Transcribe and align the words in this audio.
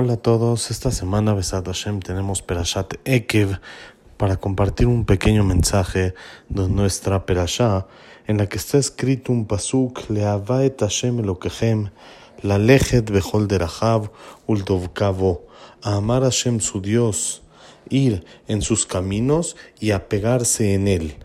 Hola 0.00 0.12
a 0.12 0.16
todos, 0.16 0.70
esta 0.70 0.92
semana 0.92 1.34
Besat 1.34 1.66
Hashem 1.66 1.98
tenemos 1.98 2.40
Perashat 2.40 2.94
Ekev 3.04 3.58
para 4.16 4.36
compartir 4.36 4.86
un 4.86 5.04
pequeño 5.04 5.42
mensaje 5.42 6.14
de 6.48 6.68
nuestra 6.68 7.26
Perashá 7.26 7.88
en 8.28 8.38
la 8.38 8.48
que 8.48 8.58
está 8.58 8.78
escrito 8.78 9.32
un 9.32 9.46
pasuk 9.46 10.08
Leavaet 10.08 10.80
Hashem 10.82 11.18
Elokechem 11.18 11.90
Lalechet 12.42 13.10
Bechol 13.10 13.48
Derachav 13.48 14.12
Uldovkavo 14.46 15.42
a 15.82 15.96
amar 15.96 16.22
Hashem 16.22 16.60
su 16.60 16.80
Dios, 16.80 17.42
ir 17.88 18.24
en 18.46 18.62
sus 18.62 18.86
caminos 18.86 19.56
y 19.80 19.90
apegarse 19.90 20.74
en 20.74 20.86
él. 20.86 21.16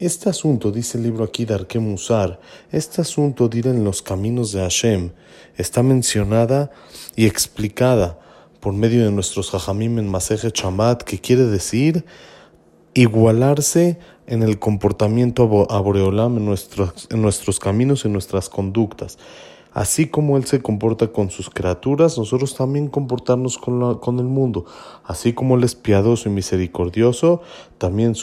Este 0.00 0.30
asunto, 0.30 0.72
dice 0.72 0.96
el 0.96 1.04
libro 1.04 1.24
aquí 1.24 1.44
de 1.44 1.52
Arkemusar, 1.52 2.40
este 2.72 3.02
asunto 3.02 3.50
de 3.50 3.58
ir 3.58 3.66
en 3.66 3.84
los 3.84 4.00
caminos 4.00 4.50
de 4.50 4.62
Hashem, 4.62 5.10
está 5.58 5.82
mencionada 5.82 6.70
y 7.16 7.26
explicada 7.26 8.18
por 8.60 8.72
medio 8.72 9.04
de 9.04 9.10
nuestros 9.10 9.50
Jajamim 9.50 9.98
en 9.98 10.08
Maseje 10.08 10.52
Chamat, 10.52 11.02
que 11.02 11.18
quiere 11.18 11.44
decir 11.44 12.06
igualarse 12.94 13.98
en 14.26 14.42
el 14.42 14.58
comportamiento 14.58 15.66
a 15.68 15.80
Boreolam, 15.80 16.38
en 16.38 16.46
nuestros, 16.46 17.06
en 17.10 17.20
nuestros 17.20 17.60
caminos, 17.60 18.06
en 18.06 18.14
nuestras 18.14 18.48
conductas. 18.48 19.18
Así 19.72 20.08
como 20.08 20.36
Él 20.36 20.44
se 20.46 20.60
comporta 20.60 21.08
con 21.08 21.30
sus 21.30 21.48
criaturas, 21.48 22.18
nosotros 22.18 22.56
también 22.56 22.88
comportarnos 22.88 23.56
con, 23.56 24.18
el 24.18 24.24
mundo. 24.24 24.64
Así 25.04 25.32
como 25.32 25.56
Él 25.56 25.62
es 25.62 25.76
piadoso 25.76 26.28
y 26.28 26.32
misericordioso, 26.32 27.40
también 27.78 28.14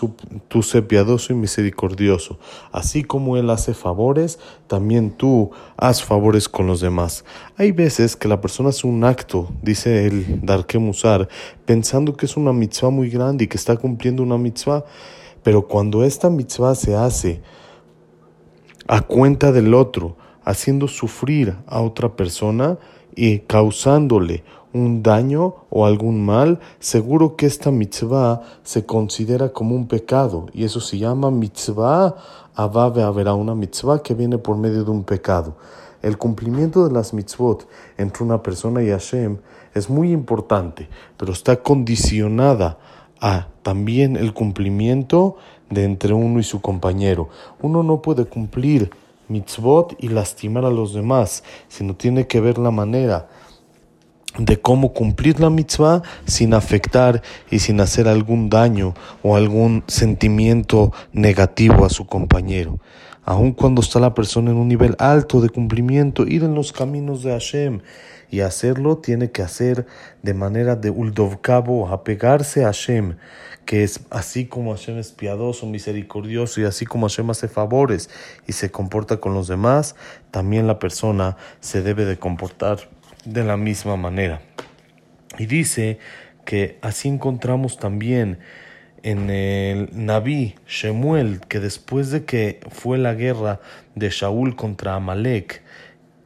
tú 0.50 0.62
sé 0.62 0.82
piadoso 0.82 1.32
y 1.32 1.38
misericordioso. 1.38 2.38
Así 2.74 3.04
como 3.04 3.38
Él 3.38 3.50
hace 3.50 3.74
favores, 3.74 4.40
también 4.68 5.12
tú 5.12 5.52
haz 5.78 6.04
favores 6.04 6.50
con 6.50 6.68
los 6.68 6.82
demás. 6.82 7.24
Hay 7.56 7.72
veces 7.72 8.18
que 8.18 8.28
la 8.28 8.42
persona 8.42 8.70
hace 8.70 8.86
un 8.86 9.06
acto, 9.06 9.48
dice 9.62 10.06
el 10.06 10.46
Darke 10.46 10.80
Musar, 10.80 11.30
pensando 11.66 12.18
que 12.18 12.26
es 12.26 12.36
una 12.36 12.52
mitzvah 12.52 12.90
muy 12.90 13.10
grande 13.10 13.46
y 13.46 13.48
que 13.48 13.58
está 13.58 13.78
cumpliendo 13.78 14.22
una 14.22 14.38
mitzvah, 14.38 14.84
pero 15.44 15.66
cuando 15.66 16.04
esta 16.04 16.30
mitzvah 16.30 16.76
se 16.76 16.94
hace 16.94 17.42
a 18.90 19.02
cuenta 19.02 19.54
del 19.54 19.74
otro, 19.74 20.18
haciendo 20.48 20.88
sufrir 20.88 21.58
a 21.68 21.82
otra 21.82 22.16
persona 22.16 22.78
y 23.14 23.40
causándole 23.40 24.46
un 24.72 25.04
daño 25.04 25.56
o 25.70 25.86
algún 25.86 26.26
mal, 26.26 26.60
seguro 26.80 27.36
que 27.36 27.46
esta 27.46 27.70
mitzvah 27.70 28.42
se 28.64 28.86
considera 28.86 29.50
como 29.50 29.76
un 29.76 29.88
pecado 29.88 30.46
y 30.54 30.64
eso 30.64 30.80
se 30.80 30.98
llama 30.98 31.32
mitzvah 31.32 32.16
avave 32.56 33.04
habrá 33.04 33.34
una 33.34 33.56
mitzvah 33.56 34.02
que 34.02 34.14
viene 34.14 34.38
por 34.38 34.56
medio 34.56 34.86
de 34.86 34.92
un 34.92 35.04
pecado. 35.04 35.58
El 36.02 36.18
cumplimiento 36.18 36.88
de 36.88 36.94
las 36.94 37.14
mitzvot 37.14 37.68
entre 37.98 38.24
una 38.24 38.42
persona 38.42 38.82
y 38.82 38.90
Hashem 38.90 39.40
es 39.74 39.90
muy 39.90 40.14
importante, 40.14 40.88
pero 41.18 41.34
está 41.34 41.58
condicionada 41.58 42.78
a 43.20 43.48
también 43.64 44.16
el 44.16 44.34
cumplimiento 44.34 45.36
de 45.70 45.84
entre 45.84 46.14
uno 46.14 46.40
y 46.40 46.44
su 46.44 46.62
compañero. 46.62 47.28
Uno 47.62 47.84
no 47.84 48.02
puede 48.02 48.26
cumplir 48.26 48.92
mitzvot 49.28 49.96
y 50.00 50.10
lastimar 50.10 50.66
a 50.66 50.70
los 50.70 50.94
demás, 50.94 51.44
sino 51.68 51.96
tiene 51.96 52.28
que 52.28 52.40
ver 52.40 52.58
la 52.58 52.72
manera 52.72 53.28
de 54.38 54.60
cómo 54.60 54.94
cumplir 54.94 55.40
la 55.40 55.50
mitzvah 55.50 56.04
sin 56.26 56.54
afectar 56.54 57.22
y 57.50 57.60
sin 57.60 57.80
hacer 57.82 58.08
algún 58.08 58.50
daño 58.50 58.94
o 59.24 59.36
algún 59.36 59.84
sentimiento 59.88 60.94
negativo 61.12 61.86
a 61.86 61.90
su 61.90 62.06
compañero. 62.06 62.80
Aun 63.30 63.52
cuando 63.52 63.82
está 63.82 64.00
la 64.00 64.14
persona 64.14 64.52
en 64.52 64.58
un 64.58 64.70
nivel 64.70 64.96
alto 65.00 65.42
de 65.42 65.50
cumplimiento, 65.50 66.26
ir 66.26 66.44
en 66.44 66.56
los 66.56 66.72
caminos 66.72 67.24
de 67.24 67.32
Hashem 67.32 67.82
y 68.30 68.40
hacerlo 68.40 69.00
tiene 69.00 69.32
que 69.32 69.42
hacer 69.42 69.86
de 70.24 70.34
manera 70.34 70.78
de 70.78 70.92
uldovkabo, 70.92 71.90
apegarse 71.90 72.64
a 72.64 72.68
Hashem, 72.68 73.18
que 73.66 73.84
es 73.84 74.00
así 74.12 74.46
como 74.46 74.72
Hashem 74.72 74.98
es 74.98 75.12
piadoso, 75.12 75.66
misericordioso 75.66 76.62
y 76.62 76.64
así 76.64 76.86
como 76.86 77.10
Hashem 77.10 77.30
hace 77.30 77.50
favores 77.50 78.10
y 78.48 78.54
se 78.54 78.72
comporta 78.72 79.18
con 79.18 79.34
los 79.34 79.50
demás, 79.50 79.98
también 80.32 80.66
la 80.66 80.80
persona 80.80 81.36
se 81.60 81.82
debe 81.82 82.06
de 82.06 82.18
comportar 82.18 82.90
de 83.26 83.44
la 83.44 83.58
misma 83.58 83.98
manera. 83.98 84.40
Y 85.38 85.48
dice 85.48 86.00
que 86.46 86.80
así 86.82 87.10
encontramos 87.10 87.78
también 87.78 88.40
en 89.04 89.30
el 89.30 89.90
Naví 89.94 90.56
Shemuel, 90.68 91.42
que 91.48 91.60
después 91.60 92.12
de 92.12 92.26
que 92.26 92.60
fue 92.70 92.98
la 92.98 93.14
guerra 93.14 93.60
de 93.96 94.10
Shaul 94.10 94.56
contra 94.56 94.96
Amalek, 94.96 95.62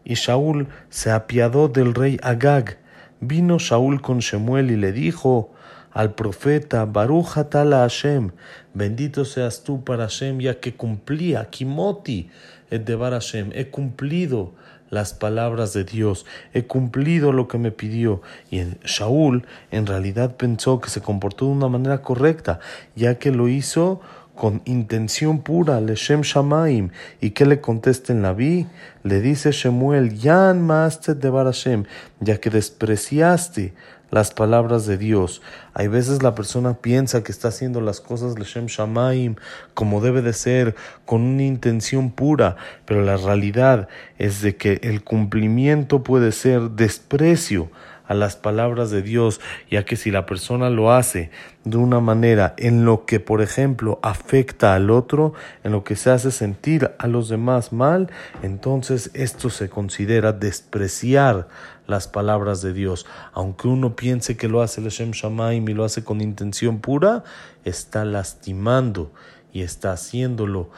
y 0.03 0.15
Shaul 0.15 0.67
se 0.89 1.11
apiadó 1.11 1.67
del 1.67 1.93
rey 1.93 2.19
Agag. 2.23 2.77
Vino 3.19 3.59
Shaul 3.59 4.01
con 4.01 4.19
Shemuel 4.19 4.71
y 4.71 4.77
le 4.77 4.91
dijo 4.91 5.53
al 5.93 6.13
profeta, 6.15 6.85
Baruch 6.85 7.37
atala 7.37 7.79
Hashem, 7.79 8.31
bendito 8.73 9.25
seas 9.25 9.63
tú 9.63 9.83
para 9.83 10.03
Hashem, 10.03 10.39
ya 10.39 10.59
que 10.59 10.73
cumplía, 10.73 11.49
Kimoti, 11.49 12.29
et 12.69 12.85
devar 12.85 13.11
Hashem, 13.13 13.51
he 13.53 13.69
cumplido 13.69 14.53
las 14.89 15.13
palabras 15.13 15.73
de 15.73 15.83
Dios, 15.83 16.25
he 16.53 16.65
cumplido 16.65 17.31
lo 17.31 17.47
que 17.47 17.57
me 17.57 17.71
pidió. 17.71 18.21
Y 18.51 18.61
Shaul 18.85 19.45
en 19.71 19.87
realidad 19.87 20.35
pensó 20.35 20.79
que 20.79 20.89
se 20.89 21.01
comportó 21.01 21.45
de 21.45 21.51
una 21.51 21.69
manera 21.69 22.01
correcta, 22.01 22.59
ya 22.95 23.15
que 23.15 23.31
lo 23.31 23.47
hizo 23.47 24.01
con 24.35 24.61
intención 24.65 25.41
pura, 25.41 25.79
Leshem 25.81 26.21
Shamaim, 26.21 26.89
y 27.19 27.31
que 27.31 27.45
le 27.45 27.61
conteste 27.61 28.13
en 28.13 28.35
vi, 28.35 28.67
le 29.03 29.21
dice 29.21 29.51
Shemuel, 29.51 30.17
Yan 30.17 30.61
Master 30.61 31.15
de 31.15 31.29
Barashem, 31.29 31.83
ya 32.19 32.39
que 32.39 32.49
despreciaste 32.49 33.73
las 34.11 34.31
palabras 34.31 34.85
de 34.85 34.97
Dios. 34.97 35.41
Hay 35.73 35.87
veces 35.87 36.21
la 36.21 36.35
persona 36.35 36.75
piensa 36.75 37.23
que 37.23 37.31
está 37.31 37.47
haciendo 37.47 37.81
las 37.81 38.01
cosas 38.01 38.37
Leshem 38.37 38.67
Shamaim 38.67 39.35
como 39.73 40.01
debe 40.01 40.21
de 40.21 40.33
ser, 40.33 40.75
con 41.05 41.21
una 41.21 41.43
intención 41.43 42.11
pura, 42.11 42.57
pero 42.85 43.01
la 43.01 43.17
realidad 43.17 43.87
es 44.19 44.41
de 44.41 44.55
que 44.55 44.79
el 44.83 45.03
cumplimiento 45.03 46.03
puede 46.03 46.31
ser 46.31 46.71
desprecio 46.71 47.71
a 48.11 48.13
las 48.13 48.35
palabras 48.35 48.91
de 48.91 49.01
Dios, 49.01 49.39
ya 49.69 49.85
que 49.85 49.95
si 49.95 50.11
la 50.11 50.25
persona 50.25 50.69
lo 50.69 50.91
hace 50.91 51.31
de 51.63 51.77
una 51.77 52.01
manera 52.01 52.53
en 52.57 52.83
lo 52.83 53.05
que, 53.05 53.21
por 53.21 53.41
ejemplo, 53.41 53.99
afecta 54.03 54.75
al 54.75 54.91
otro, 54.91 55.33
en 55.63 55.71
lo 55.71 55.85
que 55.85 55.95
se 55.95 56.09
hace 56.09 56.29
sentir 56.31 56.91
a 56.99 57.07
los 57.07 57.29
demás 57.29 57.71
mal, 57.71 58.09
entonces 58.43 59.11
esto 59.13 59.49
se 59.49 59.69
considera 59.69 60.33
despreciar 60.33 61.47
las 61.87 62.07
palabras 62.07 62.61
de 62.61 62.73
Dios. 62.73 63.05
Aunque 63.33 63.67
uno 63.67 63.95
piense 63.95 64.37
que 64.37 64.47
lo 64.47 64.61
hace 64.61 64.81
el 64.81 64.89
Shem 64.89 65.11
Shamaim 65.11 65.67
y 65.67 65.73
lo 65.73 65.83
hace 65.83 66.03
con 66.03 66.21
intención 66.21 66.79
pura, 66.79 67.23
está 67.65 68.05
lastimando 68.05 69.11
y 69.53 69.61
está 69.61 69.91
haciéndolo 69.91 70.69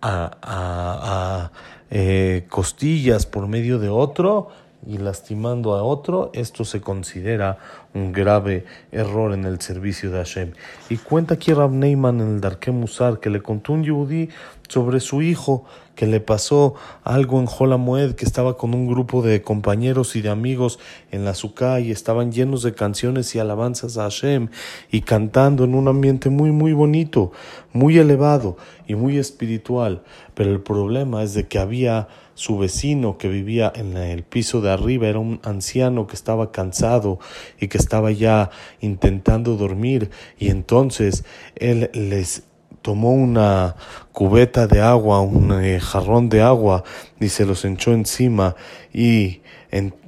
a, 0.00 0.36
a, 0.42 1.52
eh, 1.90 2.46
costillas 2.48 3.26
por 3.26 3.48
medio 3.48 3.78
de 3.78 3.88
otro 3.88 4.48
y 4.86 4.98
lastimando 4.98 5.74
a 5.74 5.82
otro, 5.82 6.30
esto 6.34 6.64
se 6.64 6.80
considera 6.80 7.58
un 7.94 8.12
grave 8.12 8.64
error 8.92 9.32
en 9.34 9.44
el 9.44 9.60
servicio 9.60 10.10
de 10.10 10.18
Hashem. 10.18 10.52
Y 10.88 10.98
cuenta 10.98 11.34
aquí 11.34 11.52
Rab 11.52 11.72
Neyman 11.72 12.20
en 12.20 12.28
el 12.34 12.40
Darke 12.40 12.70
Musar 12.70 13.18
que 13.18 13.28
le 13.28 13.42
contó 13.42 13.72
un 13.72 13.82
yudí 13.82 14.28
sobre 14.68 15.00
su 15.00 15.20
hijo 15.20 15.64
que 15.98 16.06
le 16.06 16.20
pasó 16.20 16.74
algo 17.02 17.40
en 17.40 17.80
Moed, 17.80 18.14
que 18.14 18.24
estaba 18.24 18.56
con 18.56 18.72
un 18.72 18.86
grupo 18.86 19.20
de 19.20 19.42
compañeros 19.42 20.14
y 20.14 20.20
de 20.20 20.28
amigos 20.28 20.78
en 21.10 21.24
la 21.24 21.34
Sukkah 21.34 21.80
y 21.80 21.90
estaban 21.90 22.30
llenos 22.30 22.62
de 22.62 22.72
canciones 22.72 23.34
y 23.34 23.40
alabanzas 23.40 23.98
a 23.98 24.02
Hashem 24.02 24.48
y 24.92 25.00
cantando 25.00 25.64
en 25.64 25.74
un 25.74 25.88
ambiente 25.88 26.30
muy 26.30 26.52
muy 26.52 26.72
bonito, 26.72 27.32
muy 27.72 27.98
elevado 27.98 28.56
y 28.86 28.94
muy 28.94 29.18
espiritual. 29.18 30.04
Pero 30.36 30.52
el 30.52 30.60
problema 30.60 31.24
es 31.24 31.34
de 31.34 31.48
que 31.48 31.58
había 31.58 32.06
su 32.34 32.56
vecino 32.56 33.18
que 33.18 33.28
vivía 33.28 33.72
en 33.74 33.96
el 33.96 34.22
piso 34.22 34.60
de 34.60 34.70
arriba 34.70 35.08
era 35.08 35.18
un 35.18 35.40
anciano 35.42 36.06
que 36.06 36.14
estaba 36.14 36.52
cansado 36.52 37.18
y 37.58 37.66
que 37.66 37.78
estaba 37.78 38.12
ya 38.12 38.50
intentando 38.80 39.56
dormir 39.56 40.10
y 40.38 40.50
entonces 40.50 41.24
él 41.56 41.90
les 41.92 42.44
tomó 42.82 43.12
una 43.12 43.76
cubeta 44.12 44.66
de 44.66 44.80
agua, 44.80 45.20
un 45.20 45.52
eh, 45.62 45.80
jarrón 45.80 46.28
de 46.28 46.42
agua 46.42 46.84
y 47.20 47.28
se 47.28 47.46
los 47.46 47.64
echó 47.64 47.92
encima 47.92 48.56
y 48.92 49.42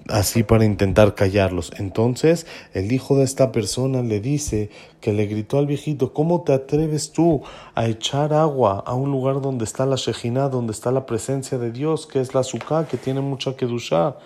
así 0.08 0.43
para 0.43 0.64
intentar 0.64 1.14
callarlos. 1.14 1.72
Entonces 1.78 2.46
el 2.75 2.93
hijo 2.93 3.17
de 3.17 3.25
esta 3.25 3.52
persona 3.52 4.02
le 4.02 4.20
dice 4.20 4.70
que 5.00 5.12
le 5.12 5.26
gritó 5.26 5.58
al 5.58 5.67
viejito, 5.67 6.12
¿cómo 6.12 6.43
te 6.43 6.52
atreves 6.52 7.12
tú 7.12 7.43
a 7.75 7.87
echar 7.87 8.32
agua 8.32 8.82
a 8.87 8.94
un 8.94 9.11
lugar 9.11 9.40
donde 9.40 9.64
está 9.64 9.87
la 9.87 9.96
Shejina, 9.96 10.49
donde 10.49 10.72
está 10.72 10.90
la 10.90 11.06
presencia 11.06 11.58
de 11.58 11.70
Dios, 11.70 12.06
que 12.06 12.20
es 12.20 12.34
la 12.34 12.43
Sukkah, 12.43 12.87
que 12.87 12.96
tiene 12.96 13.20
mucha 13.20 13.56
Kedushá? 13.56 14.17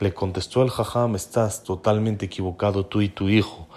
Le 0.00 0.12
contestó 0.12 0.62
el 0.62 0.70
jajam, 0.70 1.14
estás 1.14 1.62
totalmente 1.62 2.26
equivocado 2.26 2.86
tú 2.86 3.00
y 3.00 3.08
tu 3.08 3.28
hijo. 3.28 3.68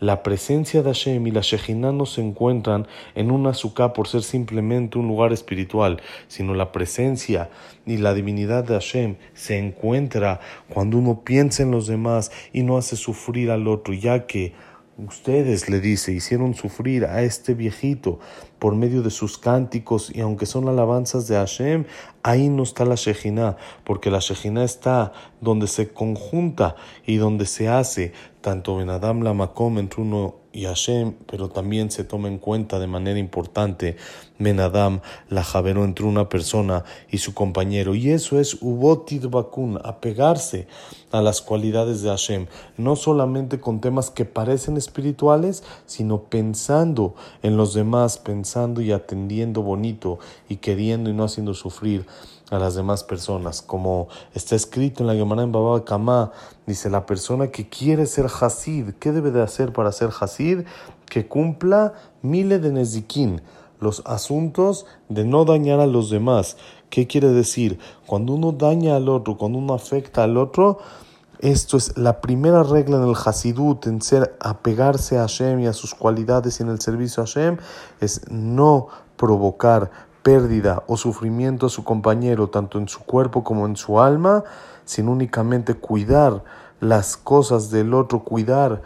La 0.00 0.22
presencia 0.22 0.82
de 0.82 0.90
Hashem 0.90 1.26
y 1.26 1.30
la 1.30 1.40
Shejina 1.40 1.92
no 1.92 2.06
se 2.06 2.20
encuentran 2.20 2.86
en 3.14 3.30
un 3.30 3.46
azúcar 3.46 3.92
por 3.92 4.08
ser 4.08 4.22
simplemente 4.22 4.98
un 4.98 5.08
lugar 5.08 5.32
espiritual, 5.32 6.00
sino 6.28 6.54
la 6.54 6.72
presencia 6.72 7.50
y 7.86 7.98
la 7.98 8.14
divinidad 8.14 8.64
de 8.64 8.74
Hashem 8.74 9.16
se 9.34 9.58
encuentra 9.58 10.40
cuando 10.68 10.98
uno 10.98 11.20
piensa 11.24 11.62
en 11.62 11.70
los 11.70 11.86
demás 11.86 12.32
y 12.52 12.62
no 12.62 12.76
hace 12.76 12.96
sufrir 12.96 13.50
al 13.50 13.68
otro, 13.68 13.94
ya 13.94 14.26
que 14.26 14.52
Ustedes, 14.96 15.68
le 15.68 15.80
dice, 15.80 16.12
hicieron 16.12 16.54
sufrir 16.54 17.04
a 17.04 17.22
este 17.22 17.54
viejito 17.54 18.20
por 18.60 18.76
medio 18.76 19.02
de 19.02 19.10
sus 19.10 19.38
cánticos 19.38 20.14
y 20.14 20.20
aunque 20.20 20.46
son 20.46 20.68
alabanzas 20.68 21.26
de 21.26 21.34
Hashem, 21.34 21.84
ahí 22.22 22.48
no 22.48 22.62
está 22.62 22.84
la 22.84 22.94
Shejina, 22.94 23.56
porque 23.82 24.08
la 24.08 24.20
Shejina 24.20 24.62
está 24.62 25.12
donde 25.40 25.66
se 25.66 25.92
conjunta 25.92 26.76
y 27.04 27.16
donde 27.16 27.46
se 27.46 27.68
hace 27.68 28.12
tanto 28.40 28.76
Ben 28.76 28.88
Adam 28.88 29.22
la 29.22 29.34
Makom 29.34 29.78
entre 29.78 30.02
uno 30.02 30.43
y 30.54 30.64
Hashem, 30.64 31.14
pero 31.26 31.48
también 31.48 31.90
se 31.90 32.04
toma 32.04 32.28
en 32.28 32.38
cuenta 32.38 32.78
de 32.78 32.86
manera 32.86 33.18
importante 33.18 33.96
Ben 34.38 34.60
Adam 34.60 35.00
la 35.28 35.42
Javero 35.42 35.84
entre 35.84 36.06
una 36.06 36.28
persona 36.28 36.84
y 37.10 37.18
su 37.18 37.34
compañero. 37.34 37.94
Y 37.96 38.10
eso 38.10 38.38
es 38.38 38.58
Ubotid 38.60 39.26
Bakun, 39.26 39.80
apegarse 39.82 40.68
a 41.10 41.20
las 41.22 41.42
cualidades 41.42 42.02
de 42.02 42.10
Hashem, 42.10 42.46
no 42.76 42.94
solamente 42.94 43.60
con 43.60 43.80
temas 43.80 44.10
que 44.10 44.24
parecen 44.24 44.76
espirituales, 44.76 45.64
sino 45.86 46.22
pensando 46.22 47.14
en 47.42 47.56
los 47.56 47.74
demás, 47.74 48.18
pensando 48.18 48.80
y 48.80 48.92
atendiendo 48.92 49.62
bonito 49.62 50.20
y 50.48 50.56
queriendo 50.56 51.10
y 51.10 51.14
no 51.14 51.24
haciendo 51.24 51.54
sufrir 51.54 52.06
a 52.50 52.58
las 52.58 52.74
demás 52.74 53.04
personas. 53.04 53.62
Como 53.62 54.08
está 54.34 54.56
escrito 54.56 55.02
en 55.02 55.06
la 55.06 55.14
Gemara 55.14 55.42
en 55.42 55.52
Baba 55.52 55.84
Kama, 55.84 56.32
dice 56.66 56.90
la 56.90 57.06
persona 57.06 57.48
que 57.48 57.68
quiere 57.68 58.06
ser 58.06 58.26
Hasid, 58.26 58.94
¿qué 59.00 59.12
debe 59.12 59.30
de 59.30 59.42
hacer 59.42 59.72
para 59.72 59.92
ser 59.92 60.10
Hasid? 60.18 60.62
Que 61.06 61.26
cumpla 61.26 61.94
mile 62.22 62.58
de 62.58 62.72
Nezikin, 62.72 63.42
los 63.80 64.02
asuntos 64.06 64.86
de 65.08 65.24
no 65.24 65.44
dañar 65.44 65.80
a 65.80 65.86
los 65.86 66.10
demás. 66.10 66.56
¿Qué 66.90 67.06
quiere 67.06 67.28
decir? 67.28 67.78
Cuando 68.06 68.34
uno 68.34 68.52
daña 68.52 68.96
al 68.96 69.08
otro, 69.08 69.36
cuando 69.36 69.58
uno 69.58 69.74
afecta 69.74 70.22
al 70.22 70.36
otro, 70.36 70.78
esto 71.40 71.76
es 71.76 71.98
la 71.98 72.20
primera 72.20 72.62
regla 72.62 72.96
en 72.96 73.02
el 73.02 73.16
Hasidut, 73.16 73.86
en 73.86 74.00
ser 74.00 74.36
apegarse 74.40 75.18
a 75.18 75.22
Hashem 75.22 75.60
y 75.60 75.66
a 75.66 75.72
sus 75.72 75.94
cualidades 75.94 76.60
y 76.60 76.62
en 76.62 76.70
el 76.70 76.80
servicio 76.80 77.22
a 77.22 77.26
Hashem, 77.26 77.58
es 78.00 78.30
no 78.30 78.88
provocar 79.16 79.90
pérdida 80.24 80.82
o 80.88 80.96
sufrimiento 80.96 81.66
a 81.66 81.68
su 81.68 81.84
compañero, 81.84 82.48
tanto 82.48 82.78
en 82.78 82.88
su 82.88 83.00
cuerpo 83.04 83.44
como 83.44 83.66
en 83.66 83.76
su 83.76 84.00
alma, 84.00 84.42
sino 84.84 85.12
únicamente 85.12 85.74
cuidar 85.74 86.42
las 86.80 87.16
cosas 87.16 87.70
del 87.70 87.94
otro, 87.94 88.24
cuidar 88.24 88.82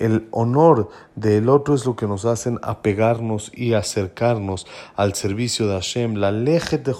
el 0.00 0.28
honor 0.30 0.88
del 1.14 1.48
otro 1.48 1.74
es 1.74 1.86
lo 1.86 1.96
que 1.96 2.06
nos 2.06 2.24
hacen 2.24 2.58
apegarnos 2.62 3.50
y 3.54 3.74
acercarnos 3.74 4.66
al 4.96 5.14
servicio 5.14 5.66
de 5.66 5.74
Hashem, 5.74 6.14
la 6.14 6.32
leje 6.32 6.78
de 6.78 6.94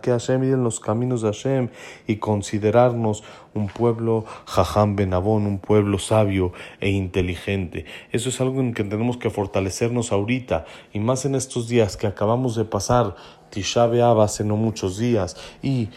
que 0.00 0.10
Hashem 0.10 0.44
y 0.44 0.48
en 0.48 0.64
los 0.64 0.80
caminos 0.80 1.22
de 1.22 1.28
Hashem 1.28 1.68
y 2.06 2.16
considerarnos 2.16 3.24
un 3.54 3.68
pueblo 3.68 4.24
jajam 4.46 4.96
benabón, 4.96 5.46
un 5.46 5.58
pueblo 5.58 5.98
sabio 5.98 6.52
e 6.80 6.90
inteligente. 6.90 7.86
Eso 8.10 8.28
es 8.28 8.40
algo 8.40 8.60
en 8.60 8.74
que 8.74 8.84
tenemos 8.84 9.16
que 9.16 9.30
fortalecernos 9.30 10.12
ahorita 10.12 10.64
y 10.92 11.00
más 11.00 11.24
en 11.24 11.34
estos 11.34 11.68
días 11.68 11.96
que 11.96 12.06
acabamos 12.06 12.56
de 12.56 12.64
pasar 12.64 13.16
Tisha 13.54 13.86
B'Av 13.86 14.20
hace 14.20 14.42
no 14.42 14.56
muchos 14.56 14.98
días 14.98 15.36
y 15.62 15.90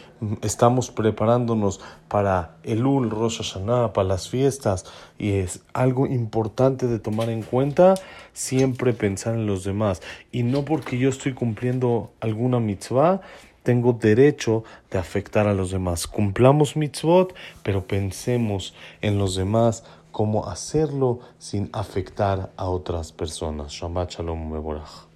estamos 0.44 0.92
preparándonos 0.92 1.80
para 2.08 2.58
el 2.62 2.86
Ul, 2.86 3.10
Rosh 3.10 3.40
Hashanah, 3.40 3.94
para 3.94 4.08
las 4.08 4.30
fiestas 4.30 4.86
y 5.18 5.32
es 5.32 5.62
algo 5.74 6.06
importante 6.06 6.86
de 6.86 7.00
tomar 7.00 7.32
en 7.32 7.42
cuenta 7.42 7.96
siempre 8.32 8.94
pensar 8.94 9.34
en 9.34 9.48
los 9.48 9.64
demás 9.64 10.04
y 10.32 10.44
no 10.44 10.66
porque 10.66 11.00
yo 11.00 11.10
estoy 11.10 11.34
cumpliendo 11.34 12.12
alguna 12.20 12.60
mitzvah 12.60 13.22
tengo 13.64 13.92
derecho 13.92 14.64
de 14.92 14.98
afectar 14.98 15.46
a 15.46 15.54
los 15.54 15.72
demás. 15.72 16.08
Cumplamos 16.08 16.78
mitzvot, 16.78 17.36
pero 17.64 17.86
pensemos 17.86 18.74
en 19.02 19.18
los 19.18 19.36
demás 19.36 19.84
cómo 20.14 20.48
hacerlo 20.48 21.20
sin 21.38 21.70
afectar 21.74 22.50
a 22.56 22.70
otras 22.70 23.12
personas. 23.12 23.74
Shabbat 23.74 24.12
Shalom 24.12 24.54
Mevorach. 24.54 25.07